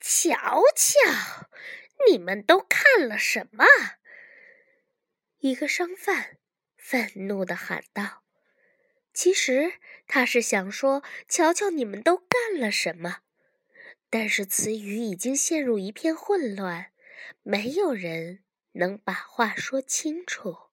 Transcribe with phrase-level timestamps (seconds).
[0.00, 1.48] 瞧瞧，
[2.08, 3.64] 你们都看了什么？”
[5.38, 6.38] 一个商贩
[6.76, 8.24] 愤怒地喊道。
[9.12, 9.74] 其实
[10.06, 13.18] 他是想说：“瞧瞧，你们都干了什么？”
[14.10, 16.92] 但是词语已经陷入一片混乱，
[17.42, 18.42] 没有人
[18.72, 20.70] 能把话说清楚。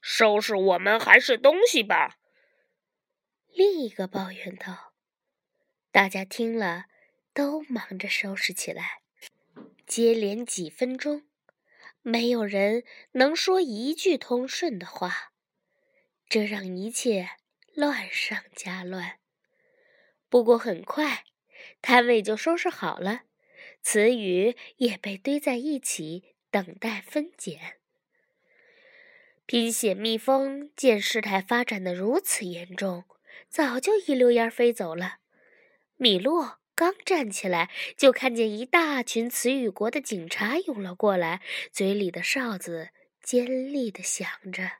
[0.00, 2.18] 收拾我们还是东西吧。
[3.46, 4.92] 另一个抱怨道。
[5.90, 6.86] 大家听了，
[7.38, 9.02] 都忙着收拾起来。
[9.86, 11.22] 接连几分钟，
[12.02, 15.32] 没有人能说一句通顺的话，
[16.28, 17.28] 这让一切
[17.74, 19.20] 乱上加乱。
[20.28, 21.26] 不过很快，
[21.80, 23.22] 摊位就收拾好了，
[23.82, 27.78] 词语也被堆在一起，等待分拣。
[29.46, 33.04] 拼血蜜蜂见事态发展的如此严重，
[33.48, 35.18] 早就一溜烟飞走了。
[35.96, 44.74] 米洛刚站起来，就看见一大群词语国的警察涌了过来，嘴里的哨子尖利的响着。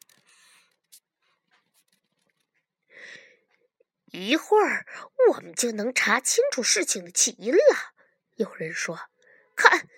[4.12, 4.86] 一会儿，
[5.28, 7.58] 我们就能查清楚事情的起因了。
[8.36, 9.08] 有人说
[9.56, 9.88] ：“看，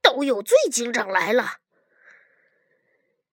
[0.00, 1.56] 都有罪警长来了。”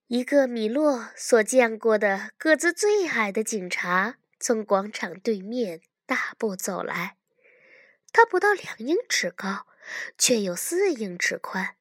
[0.08, 7.17] 一个米洛所见过的个子最矮的警察从广场对面大步走来，
[8.12, 9.68] 他不到两英尺高，
[10.18, 11.76] 却有四英尺宽。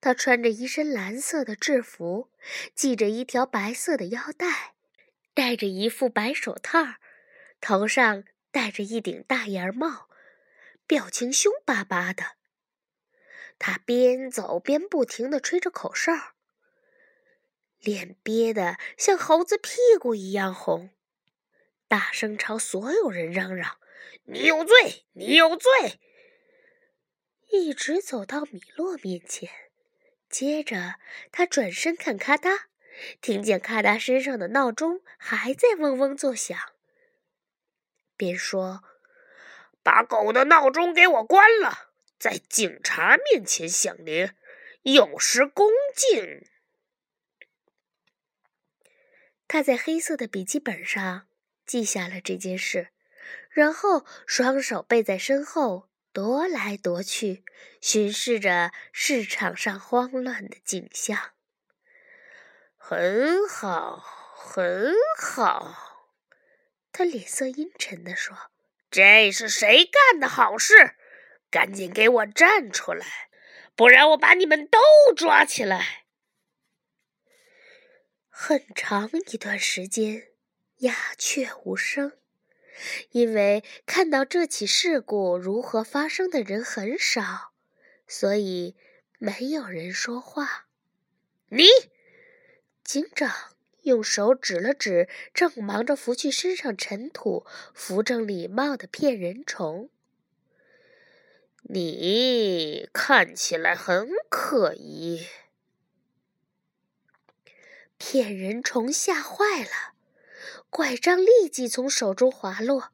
[0.00, 2.30] 他穿着一身蓝色的制服，
[2.74, 4.74] 系着一条白色的腰带，
[5.32, 6.96] 戴着一副白手套，
[7.60, 10.08] 头上戴着一顶大檐帽，
[10.86, 12.32] 表情凶巴巴的。
[13.58, 16.12] 他边走边不停地吹着口哨。
[17.80, 20.90] 脸憋得像猴子屁股一样红，
[21.86, 23.78] 大声朝所有人嚷嚷
[24.24, 25.04] ：“你有罪！
[25.12, 26.00] 你有罪！”
[27.50, 29.48] 一直走到米洛面前，
[30.28, 30.96] 接着
[31.30, 32.64] 他转身看咔嗒，
[33.20, 36.58] 听见咔嗒身上的闹钟还在嗡嗡作响，
[38.16, 38.82] 便说
[39.84, 44.32] ：“把狗的闹钟给我关了，在警察面前响铃，
[44.82, 46.44] 有失恭敬。”
[49.46, 51.28] 他在黑色的笔记本上
[51.66, 52.88] 记下了这件事，
[53.54, 57.44] 然后双手背在身后，踱来踱去，
[57.80, 61.30] 巡视着市场上慌乱的景象。
[62.76, 64.04] 很好，
[64.36, 66.10] 很好，
[66.90, 68.36] 他脸色阴沉地说
[68.90, 70.96] ：“这是谁干的好事？
[71.48, 73.06] 赶紧给我站出来，
[73.76, 74.80] 不然我把你们都
[75.16, 76.06] 抓起来。”
[78.28, 80.32] 很长一段时间，
[80.78, 82.18] 鸦雀无声，
[83.10, 87.52] 因为看到这起事故如何发生的人很少，
[88.06, 88.76] 所以
[89.18, 90.66] 没有人说话。
[91.48, 91.66] 你，
[92.82, 93.32] 警长
[93.82, 99.88] 用手指了指正忙着拂去身上尘土、扶正礼帽的骗人虫。
[101.62, 105.26] 你看起来很可疑。
[107.96, 109.93] 骗人虫吓坏了，
[110.70, 112.90] 拐杖立即从手中滑落。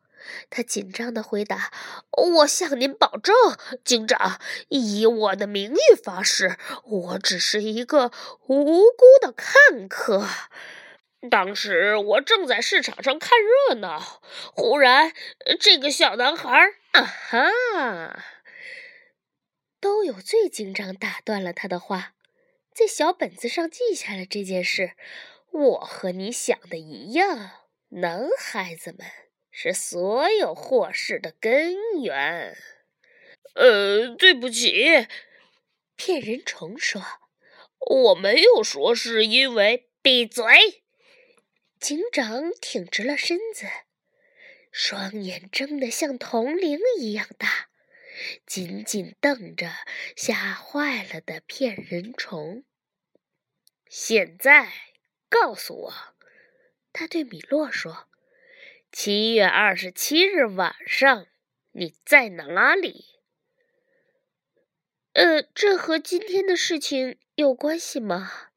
[0.50, 1.72] 他紧张地回答
[2.12, 3.34] ：“我向您保证，
[3.82, 4.38] 警长，
[4.68, 8.12] 以我的名誉发誓，我只是一个
[8.46, 10.28] 无辜的看客。
[11.30, 14.20] 当时我正在市场上看热闹，
[14.54, 15.12] 忽然
[15.58, 16.50] 这个小男孩……
[16.92, 18.22] 啊哈！”
[19.80, 22.12] 都有罪警长打断了他的话。
[22.74, 24.92] 在小本子上记下了这件事。
[25.52, 29.06] 我和你想的一样，男孩子们
[29.50, 32.56] 是所有祸事的根源。
[33.54, 35.08] 呃，对不起，
[35.96, 37.02] 骗人虫说
[37.90, 40.84] ：“我没有说是因为闭嘴。”
[41.80, 43.66] 警长挺直了身子，
[44.70, 47.70] 双眼睁得像铜铃一样大。
[48.46, 49.70] 紧紧瞪着
[50.14, 52.64] 吓坏了的骗人虫。
[53.88, 54.70] 现在
[55.30, 55.94] 告诉我，
[56.92, 58.08] 他对米洛说
[58.92, 61.26] ：“七月二十七日晚上
[61.70, 63.06] 你在哪里？”
[65.14, 68.50] 呃，这和今天的事情有关系吗？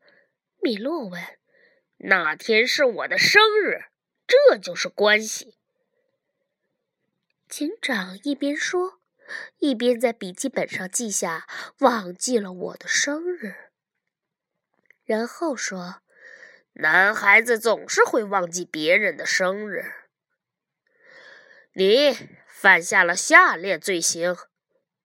[0.62, 1.22] 米洛问。
[1.98, 3.86] 那天是我的生日，
[4.28, 5.56] 这就是关系。
[7.48, 9.00] 警长一边说。
[9.58, 11.48] 一边在笔记本上记下
[11.80, 13.56] “忘记了我的生日”，
[15.06, 16.02] 然后说
[16.74, 19.94] ：“男孩子总是会忘记别人的生日。
[21.74, 22.18] 你
[22.48, 24.36] 犯下了下列罪行：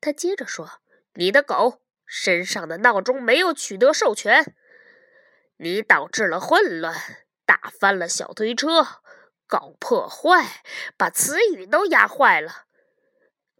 [0.00, 0.80] 他接着说
[1.14, 4.54] ：“你的狗身上的闹钟没有取得授权，
[5.58, 9.02] 你导致了混乱，打翻了小推车，
[9.46, 10.62] 搞破坏，
[10.96, 12.64] 把词语都压坏了，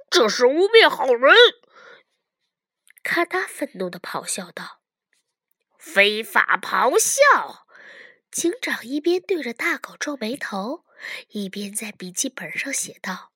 [0.08, 1.34] 这是污蔑好人！”
[3.04, 4.80] 咔嗒愤怒地咆哮道
[5.78, 7.66] ：“非法咆哮！”
[8.30, 10.84] 警长一边对着大狗皱眉头，
[11.28, 13.32] 一边在笔记本上写道。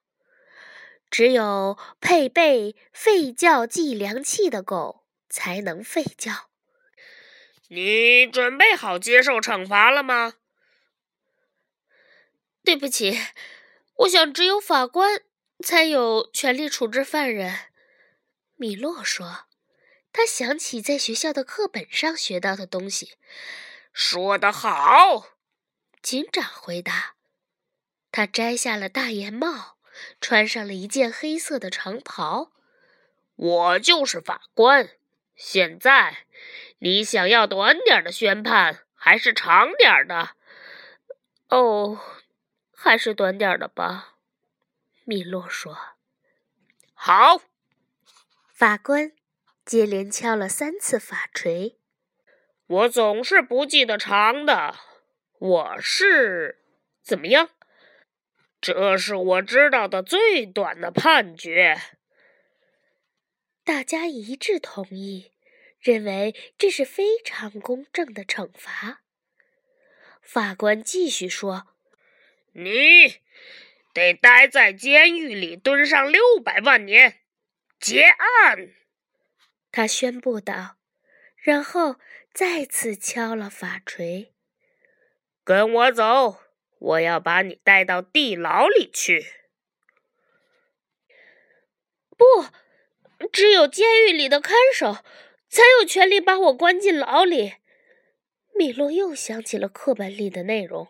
[1.11, 6.51] 只有配备吠叫计量器的狗才能吠叫。
[7.69, 10.35] 你准备好接受惩罚了吗？
[12.65, 13.19] 对不起，
[13.97, 15.23] 我想只有法官
[15.65, 17.71] 才有权利处置犯人。
[18.57, 19.47] 米洛说，
[20.13, 23.15] 他想起在学校的课本上学到的东西。
[23.93, 25.27] 说得好，
[26.01, 27.15] 警长回答。
[28.11, 29.77] 他摘下了大檐帽。
[30.23, 32.51] 穿上了一件黑色的长袍，
[33.37, 34.89] 我就是法官。
[35.37, 36.25] 现在，
[36.79, 40.31] 你想要短点的宣判，还是长点的？
[41.49, 42.01] 哦，
[42.75, 44.15] 还是短点的吧。
[45.05, 45.77] 米洛说。
[46.95, 47.43] 好。
[48.49, 49.13] 法官
[49.67, 51.79] 接连敲了三次法锤。
[52.73, 54.75] 我总是不记得长的。
[55.39, 56.65] 我是
[57.03, 57.51] 怎么样？
[58.63, 61.77] 这是我知道的最短的判决。
[63.63, 65.33] 大家一致同意，
[65.81, 69.03] 认为这是非常公正的惩罚。
[70.23, 71.67] 法官继续说
[72.55, 73.21] ：“你
[73.93, 77.19] 得待在监狱里蹲上六百万年。”
[77.79, 78.71] 结案，
[79.71, 80.77] 他宣布道，
[81.37, 81.97] 然后
[82.33, 84.33] 再次敲了法锤。
[85.45, 86.39] 跟我走。
[86.79, 89.25] 我要把你带到地牢里去。
[92.17, 92.25] 不，
[93.31, 94.97] 只有监狱里的看守
[95.49, 97.55] 才有权利把我关进牢里。
[98.55, 100.89] 米洛又想起了课本里的内容。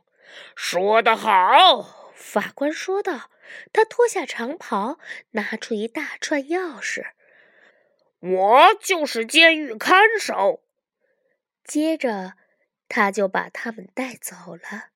[0.56, 3.30] 说得好，法官说道。
[3.70, 4.98] 他脱下长袍，
[5.32, 7.08] 拿出一大串钥匙。
[8.20, 10.61] 我就是监狱看守。
[11.64, 12.34] 接着，
[12.88, 14.90] 他就把他们带走了。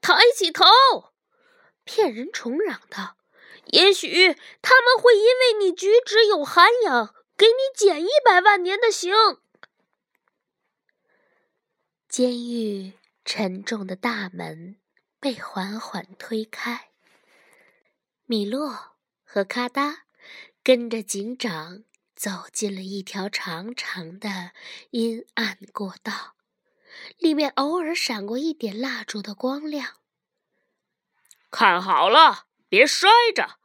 [0.00, 0.64] 抬起头，
[1.84, 3.16] 骗人虫嚷道
[3.72, 9.12] ：“也许他们会因为你举止有涵养，给你减一百万年的刑。”
[12.08, 12.92] 监狱
[13.24, 14.76] 沉重的大门
[15.18, 16.90] 被缓缓推开，
[18.26, 20.04] 米洛和咔哒
[20.62, 21.82] 跟着警长
[22.14, 24.52] 走进了一条长长的
[24.90, 26.34] 阴暗过道。
[27.18, 29.96] 里面偶尔闪过一点蜡烛的光亮。
[31.50, 33.58] 看好了，别摔着！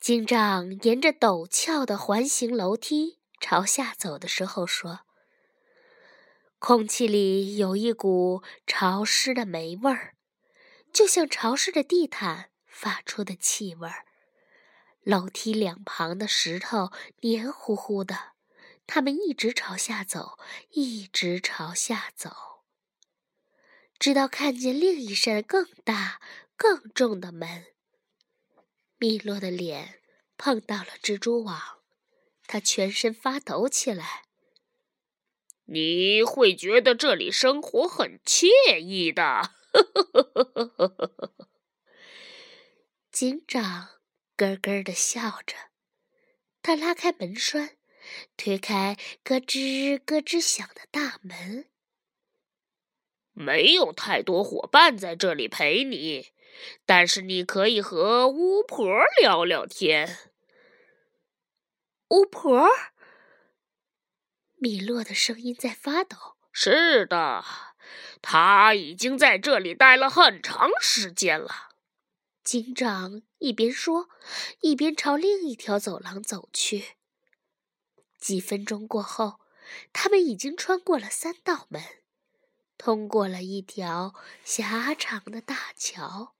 [0.00, 5.00] 警长沿着陡峭的环形楼梯朝下走的时候说
[6.58, 10.14] ：“空气里有一股潮湿的霉味儿，
[10.92, 14.05] 就像潮湿的地毯发出的气味儿。
[15.06, 18.32] 楼梯两旁的石头黏糊糊的。”
[18.88, 20.38] 他们一直朝下走，
[20.70, 22.62] 一直朝下走，
[23.98, 26.20] 直到看见另一扇更大、
[26.56, 27.66] 更重的门。
[28.98, 30.00] 米洛的脸
[30.38, 31.80] 碰到了蜘蛛网，
[32.46, 34.26] 他全身发抖起来。
[35.64, 39.50] 你会觉得这里生活很惬意的，
[43.10, 43.95] 警长
[44.36, 45.56] 咯咯的笑着，
[46.62, 47.76] 他拉开门栓。
[48.36, 51.68] 推开咯吱咯吱响的大门，
[53.32, 56.28] 没有太多伙伴在这里陪你，
[56.84, 58.86] 但是你可以和巫婆
[59.20, 60.30] 聊聊天。
[62.10, 62.68] 巫婆，
[64.54, 66.36] 米洛的声音在发抖。
[66.52, 67.44] 是的，
[68.22, 71.70] 他已经在这里待了很长时间了。
[72.44, 74.08] 警长一边说，
[74.60, 76.96] 一边朝另一条走廊走去。
[78.18, 79.40] 几分钟过后，
[79.92, 81.82] 他们已经穿过了三道门，
[82.78, 86.34] 通过了一条狭长的大桥，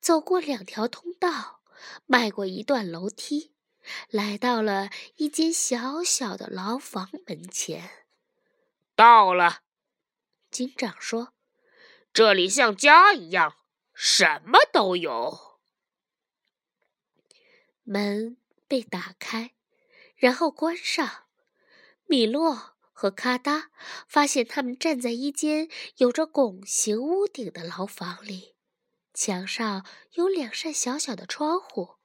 [0.00, 1.62] 走过两条通道，
[2.06, 3.54] 迈过一段楼梯，
[4.08, 8.06] 来到了一间小小的牢房门前。
[8.94, 9.62] 到了，
[10.50, 11.32] 警长说
[12.12, 13.56] ：“这里像家一样，
[13.94, 15.51] 什么都有。”
[17.92, 19.52] 门被打开。
[20.16, 21.24] 然后关上。
[22.06, 23.70] 米洛和咔哒
[24.08, 28.54] 发现他们站在一间有着拱形屋顶的牢房里，
[29.12, 31.96] 墙上有两扇小小的窗户。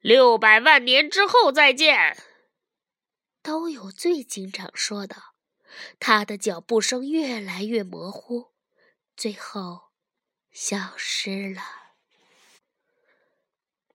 [0.00, 2.16] 六百万年之后再见。
[3.42, 5.34] 都有最警长说道。
[5.98, 8.52] 他的脚步声越来越模糊，
[9.16, 9.92] 最后
[10.50, 11.81] 消失了。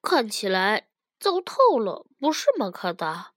[0.09, 0.87] 看起来
[1.19, 3.33] 糟透了，不是吗，卡达？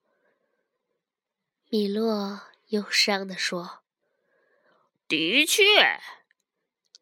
[1.68, 3.80] 米洛忧伤地说
[5.08, 5.64] ：“的确。”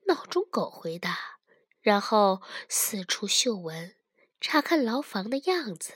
[0.09, 1.39] 闹钟狗回答，
[1.83, 3.95] 然后四处嗅闻，
[4.41, 5.93] 查看牢房的样子。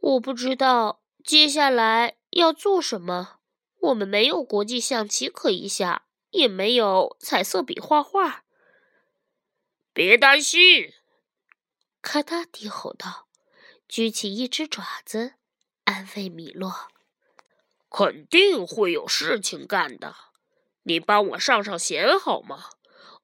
[0.00, 3.38] 我不知道接下来要做什么。
[3.78, 8.45] 我们没有国际象棋可以下，也没有彩色笔画画。
[9.96, 10.92] 别担心，
[12.02, 13.28] 卡达低吼道，
[13.88, 15.36] 举起一只爪子。
[15.84, 16.88] 安慰米洛，
[17.88, 20.14] 肯定会有事情干的。
[20.82, 22.72] 你帮我上上弦好吗？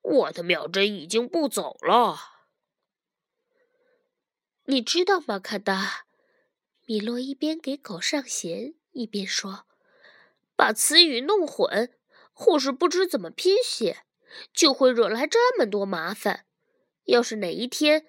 [0.01, 2.19] 我的秒针已经不走了。
[4.65, 6.07] 你知道吗，卡达？
[6.87, 9.67] 米洛一边给狗上弦，一边说
[10.57, 11.95] ：“把词语弄混，
[12.33, 14.07] 或是不知怎么拼写，
[14.55, 16.47] 就会惹来这么多麻烦。
[17.05, 18.07] 要是哪一天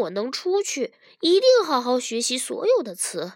[0.00, 3.34] 我能出去，一定好好学习所有的词。”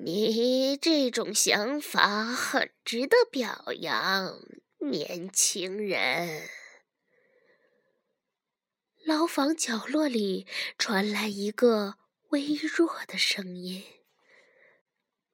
[0.00, 4.40] 你这种想法很值得表扬，
[4.78, 6.48] 年轻人。
[9.04, 10.46] 牢房角落里
[10.78, 11.96] 传来一个
[12.28, 13.82] 微弱的声音。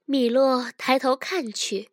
[0.06, 1.90] 米洛抬头看去，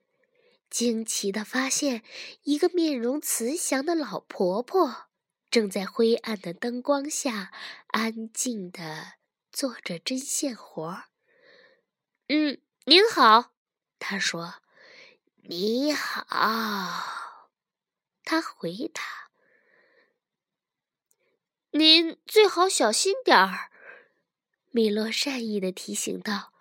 [0.71, 2.01] 惊奇地发现
[2.43, 5.09] 一个面容慈祥的老婆婆
[5.51, 7.51] 正在灰暗的灯光下
[7.87, 9.15] 安静地
[9.51, 11.03] 做着针线活儿。
[12.29, 13.51] 嗯，您好，
[13.99, 14.55] 他说。
[15.43, 17.49] 你好，
[18.23, 19.01] 他回答。
[21.71, 23.71] 您最好小心点儿，
[24.69, 26.53] 米洛善意的提醒道。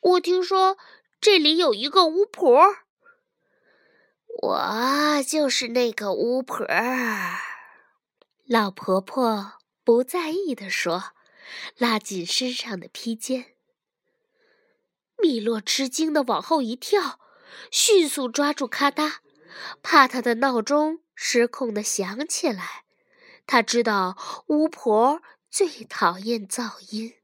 [0.00, 0.76] 我听说
[1.20, 2.76] 这里有一个巫婆。
[4.38, 6.66] 我就是那个巫婆。
[8.46, 11.12] 老婆婆不在意地说，
[11.76, 13.54] 拉紧身上的披肩。
[15.18, 17.20] 米洛吃惊的往后一跳，
[17.70, 19.18] 迅速抓住咔嗒，
[19.82, 22.84] 怕他的闹钟失控的响起来。
[23.46, 25.20] 他知道巫婆
[25.50, 27.14] 最讨厌噪音。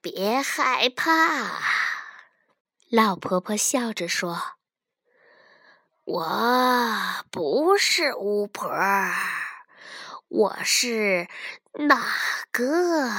[0.00, 1.60] 别害怕，
[2.88, 4.57] 老婆婆笑着说
[6.08, 6.24] ：“我
[7.30, 8.70] 不是巫婆，
[10.28, 11.28] 我是
[11.74, 12.02] 哪
[12.50, 13.10] 个？”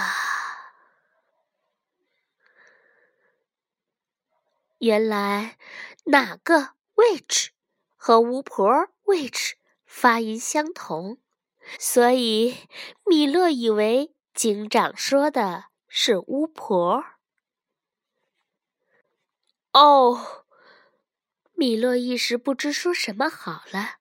[4.79, 5.59] 原来，
[6.05, 7.49] 哪个 witch
[7.95, 8.67] 和巫婆
[9.05, 9.51] witch
[9.85, 11.19] 发音相同，
[11.77, 12.67] 所以
[13.05, 17.03] 米勒以为警长说的是巫婆。
[19.73, 20.38] 哦，
[21.59, 23.97] 米勒一时不知说什么好了。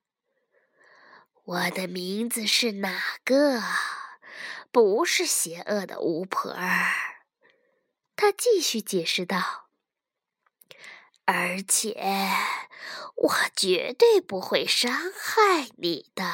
[1.43, 3.61] 我的名字是哪个？
[4.71, 6.55] 不是邪恶的巫婆。
[8.15, 9.71] 他继续解释道。
[11.25, 11.97] 而且，
[13.17, 16.33] 我绝对不会伤害你的。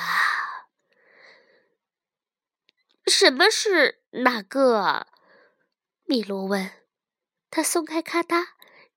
[3.06, 5.06] 什么是哪个？
[6.04, 6.70] 米洛问。
[7.48, 8.48] 他松开咔嗒，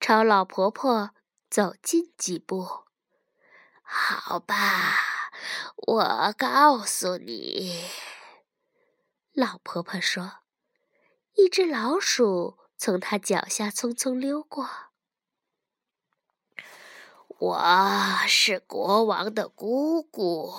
[0.01, 1.11] 朝老婆婆
[1.49, 2.83] 走近几步。
[3.81, 4.99] 好吧，
[5.75, 7.85] 我告诉你。
[9.33, 10.39] 老婆婆说
[11.35, 14.69] ：“一只老鼠从她脚下匆匆溜过。”
[17.39, 20.51] 我是国王的姑姑，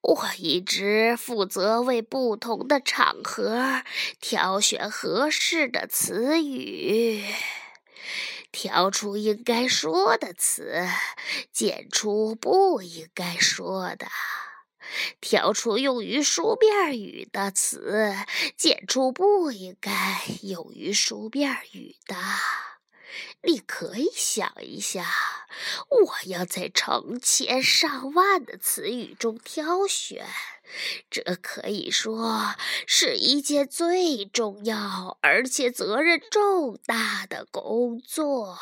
[0.00, 3.84] 我一直负责为不同的场合
[4.20, 7.24] 挑选合适的词语，
[8.50, 10.86] 挑出应该说的词，
[11.52, 14.06] 剪出不应该说的；
[15.20, 18.14] 挑出用于书面语的词，
[18.56, 22.16] 剪出不应该用于书面语的。
[23.42, 25.06] 你可以想一下，
[25.88, 30.26] 我要在成千上万的词语中挑选，
[31.08, 38.58] 这可以说是一件最重要而且责任重大的工作。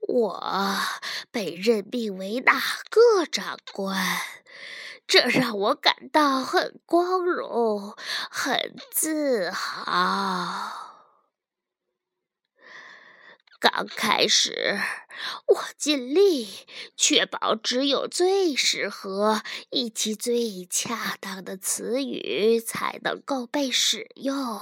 [0.00, 0.78] 我
[1.30, 4.18] 被任命为哪个长官？
[5.06, 7.94] 这让我感到很光荣，
[8.30, 10.75] 很自豪。
[13.58, 14.78] 刚开始，
[15.46, 16.46] 我尽力
[16.96, 24.60] 确保只有最适合以及最恰当的词语才能够被使用，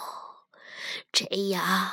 [1.13, 1.93] 这样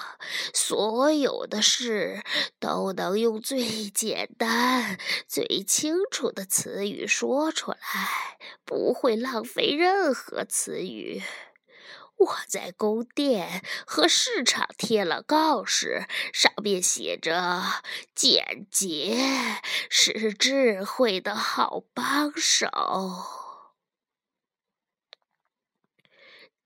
[0.53, 2.23] 所有的事
[2.59, 11.23] 都能用最简单、最清楚的词语说出来，不会浪费任何词语。
[12.21, 17.63] 我在宫殿和市场贴了告示，上面写着
[18.13, 19.17] “简洁
[19.89, 22.67] 是智慧的好帮手”。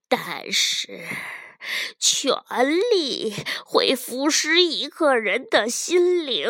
[0.09, 1.07] 但是，
[1.97, 2.35] 权
[2.91, 3.33] 力
[3.65, 6.49] 会腐蚀一个人的心灵。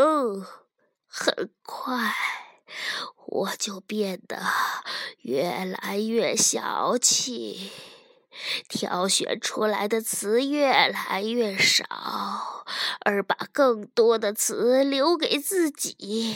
[1.08, 2.14] 很快，
[3.28, 4.42] 我就变得
[5.20, 7.72] 越来越小气。
[8.68, 12.66] 挑选出来的词越来越少，
[13.02, 16.36] 而把更多的词留给自己。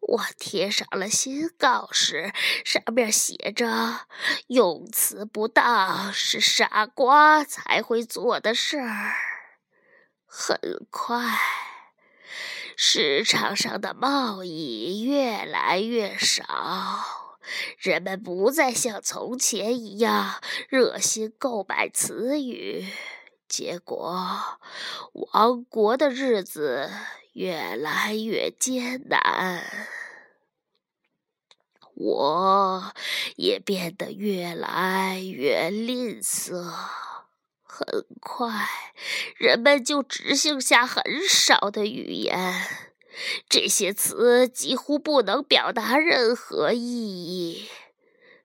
[0.00, 2.32] 我贴上了新告示，
[2.64, 4.06] 上面写着
[4.48, 9.14] ：“用词不当是傻瓜才会做的事儿。”
[10.26, 10.58] 很
[10.90, 11.38] 快，
[12.76, 17.21] 市场上的贸易越来越少。
[17.78, 22.86] 人们不再像从前一样热心购买词语，
[23.48, 24.60] 结果，
[25.12, 26.90] 王国的日子
[27.32, 29.88] 越来越艰难，
[31.94, 32.92] 我
[33.36, 36.72] 也变得越来越吝啬。
[37.64, 38.68] 很快，
[39.36, 42.91] 人们就只剩下很少的语言。
[43.48, 47.68] 这些词几乎不能表达任何意义。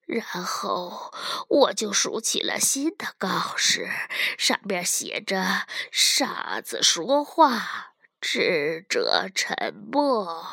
[0.05, 1.11] 然后
[1.49, 3.89] 我就竖起了新的告示，
[4.37, 10.47] 上面写着：“傻子说话，智者沉默。”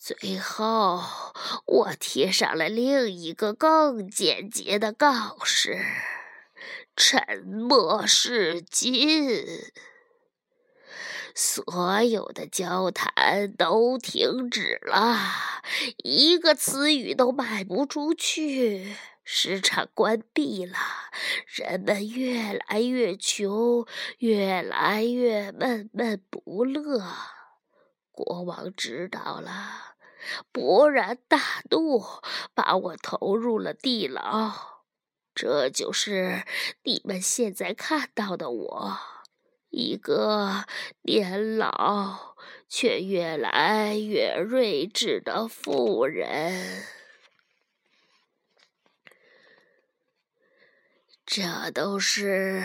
[0.00, 1.02] 最后，
[1.66, 5.84] 我贴上了另一个更简洁的告示
[6.96, 9.72] ：“沉默是金。”
[11.34, 15.18] 所有的交谈都停止了，
[16.04, 18.94] 一个词语都卖不出去，
[19.24, 20.78] 市场关闭了，
[21.46, 23.84] 人们越来越穷，
[24.18, 27.04] 越来越闷闷不乐。
[28.12, 29.96] 国王知道了，
[30.52, 32.00] 勃然大怒，
[32.54, 34.52] 把我投入了地牢。
[35.34, 36.44] 这就是
[36.84, 38.98] 你们现在看到的我。
[39.76, 40.66] 一个
[41.02, 42.36] 年老
[42.68, 46.84] 却越来越睿智的妇人，
[51.26, 52.64] 这都是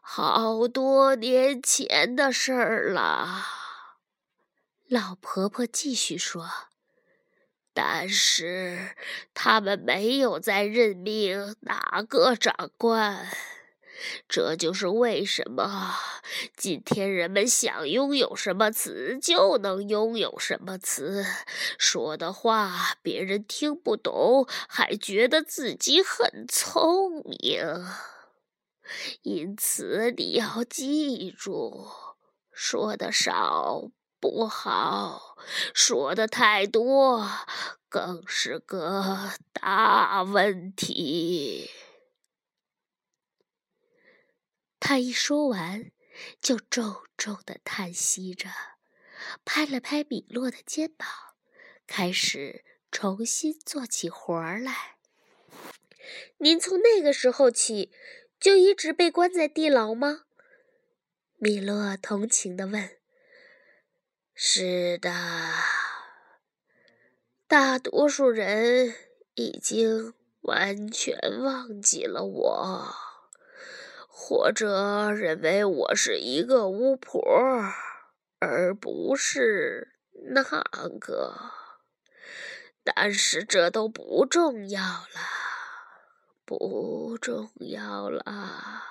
[0.00, 3.44] 好多年前的事儿了。
[4.88, 6.50] 老婆婆继续说
[7.72, 8.96] ：“但是
[9.32, 13.28] 他们没有再任命哪个长官。”
[14.28, 15.94] 这就是为什么
[16.56, 21.24] 今天人们想拥有什么词就能拥有什么词，
[21.78, 27.62] 说的话别人听不懂，还觉得自己很聪明。
[29.22, 31.88] 因此你要记住，
[32.52, 33.90] 说的少
[34.20, 35.36] 不好，
[35.72, 37.26] 说的太多
[37.88, 41.70] 更是个大问题。
[44.86, 45.90] 他一说完，
[46.42, 48.50] 就重重的叹息着，
[49.42, 51.08] 拍了拍米洛的肩膀，
[51.86, 54.98] 开始重新做起活儿来。
[56.36, 57.90] 您从那个时候起
[58.38, 60.24] 就一直被关在地牢吗？
[61.38, 62.98] 米洛同情的问。
[64.34, 65.10] 是的，
[67.46, 68.94] 大多数人
[69.32, 73.03] 已经完全忘记了我。
[74.16, 77.20] 或者认为我是一个巫婆，
[78.38, 79.98] 而不是
[80.32, 80.40] 那
[81.00, 81.50] 个。
[82.84, 85.08] 但是这都不重要了，
[86.44, 88.84] 不重要了，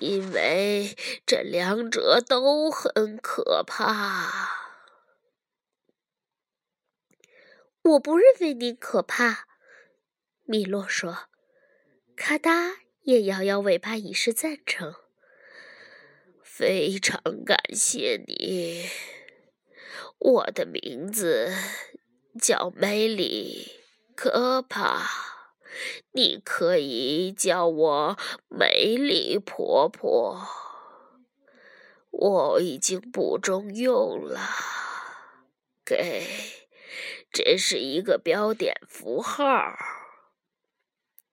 [0.00, 4.50] 因为这两者都很可怕。
[7.82, 9.46] 我不认为您可怕，
[10.42, 11.28] 米洛说。
[12.16, 12.85] 咔哒。
[13.06, 14.96] 也摇摇尾巴以示赞成。
[16.42, 18.88] 非常感谢你，
[20.18, 21.54] 我的名字
[22.40, 23.70] 叫梅里
[24.16, 25.08] 科帕，
[26.10, 30.44] 你可以叫我梅里婆婆。
[32.10, 34.40] 我已经不中用了。
[35.84, 36.26] 给，
[37.30, 39.95] 这是一个标点符号。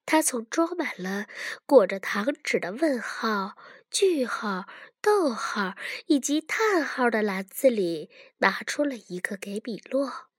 [0.05, 1.27] 他从装满了
[1.65, 3.55] 裹着糖纸的问号、
[3.89, 4.65] 句号、
[5.01, 5.75] 逗号
[6.07, 10.29] 以及叹号的篮子里拿出了一个给米洛。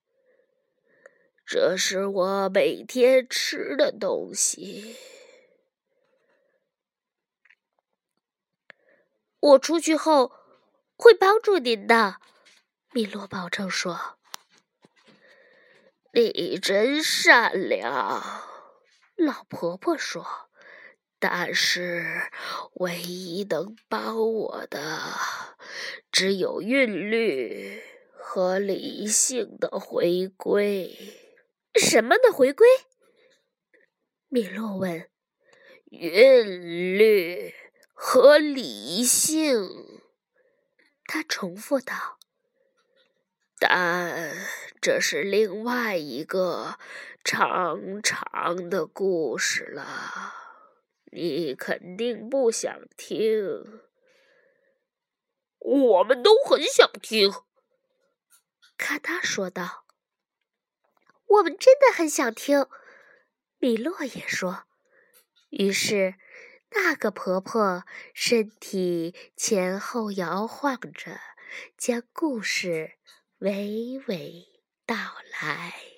[1.47, 4.97] 这是我每天吃的东西。
[9.41, 10.33] 我出去后
[10.97, 12.17] 会帮助您的，
[12.93, 14.19] 米洛保证说。
[16.13, 18.54] 你真善良。
[19.17, 20.51] 老婆婆说
[21.19, 22.31] ：“但是，
[22.75, 25.01] 唯一能帮我的，
[26.11, 30.97] 只有韵律和理性的回归。
[31.75, 32.67] 什么的回归？”
[34.29, 35.09] 米洛问。
[35.91, 37.55] “韵律
[37.93, 39.71] 和理性。”
[41.07, 42.19] 他重复道。
[43.67, 44.37] “但
[44.83, 46.79] 这是另外一个。”
[47.27, 50.35] 长长的故事了，
[51.11, 53.81] 你肯定不想听。
[55.59, 57.33] 我们都很想听。
[58.77, 59.87] 卡达说道
[61.27, 62.67] ：“我们真的很想听。”
[63.57, 64.65] 米洛也说。
[65.49, 66.17] 于是，
[66.73, 71.19] 那个婆婆身体前后摇晃着，
[71.79, 72.99] 将故事
[73.41, 74.47] 娓娓
[74.87, 74.95] 道
[75.41, 75.94] 来。